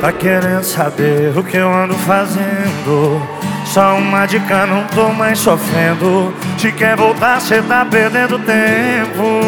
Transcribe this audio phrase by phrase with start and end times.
[0.00, 3.20] Tá querendo saber o que eu ando fazendo?
[3.64, 6.32] Só uma dica, não tô mais sofrendo.
[6.56, 9.40] Te quer voltar, cê tá perdendo tempo.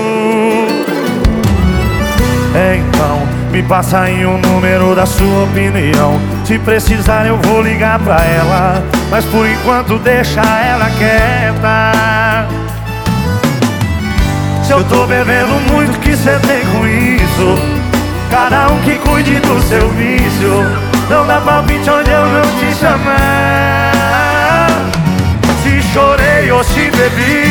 [2.51, 6.19] Então, me passa aí o número da sua opinião.
[6.45, 8.83] Se precisar eu vou ligar pra ela.
[9.11, 12.49] Mas por enquanto deixa ela quieta.
[14.65, 17.78] Se eu tô bebendo muito, que cê tem com isso?
[18.31, 20.89] Cada um que cuide do seu vício.
[21.09, 23.91] Não dá palpite onde eu não te chamar
[25.63, 27.48] Se chorei ou se bebi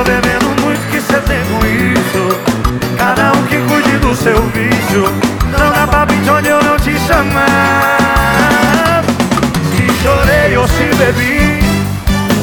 [0.00, 2.28] tô bebendo muito, que cê tem com isso?
[2.96, 5.04] Cada um que cuide do seu vício.
[5.58, 9.04] Não dá pra de onde eu não te chamar.
[9.70, 11.60] Se chorei ou se bebi.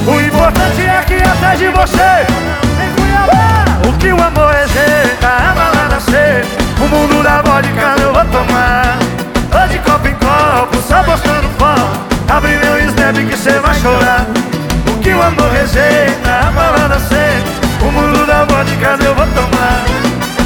[0.06, 2.28] O importante é que atrás de você
[4.00, 6.46] que o amor jeito, a balada ser
[6.80, 9.00] O mundo da vodka eu vou tomar.
[9.50, 12.06] Tô de copo em copo, só postando foto.
[12.30, 14.28] Abre meu snap que cê vai chorar.
[14.88, 16.27] O que o amor rejeita,
[16.98, 17.44] a ser
[17.88, 19.86] O mundo da vodka eu vou tomar.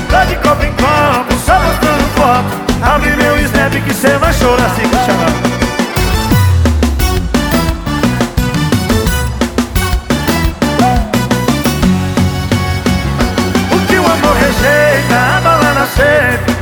[0.10, 2.52] Tô de copo em copo, só postando foto.
[2.84, 5.52] Abre meu snap que cê vai chorar Se chamar.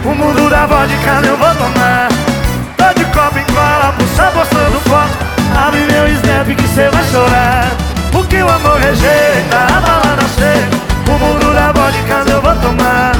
[0.05, 2.28] O mundo da vodka eu vou tomar
[8.89, 13.13] rejeita, a balada seca O mundo da vodka eu vou tomar.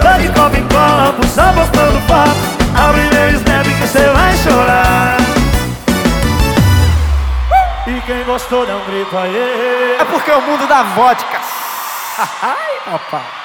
[0.00, 2.36] Tô de copo em copo, só postando foto.
[2.76, 5.16] Abre meu snap que cê vai chorar.
[7.86, 11.40] E quem gostou dá um grito aí É porque é o mundo da vodka.
[12.42, 13.37] Ai, papai